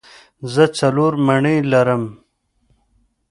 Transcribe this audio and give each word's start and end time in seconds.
زه 0.53 0.63
څلور 0.79 1.13
مڼې 1.25 1.55
لرم. 1.71 2.03